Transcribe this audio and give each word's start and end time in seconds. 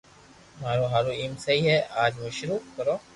مارو 0.61 0.85
ھارو 0.93 1.11
ايم 1.19 1.33
سھي 1.43 1.57
ھي 1.67 1.75
اج 2.03 2.13
مون 2.19 2.31
ݾروع 2.37 2.59
ڪرو 2.75 2.95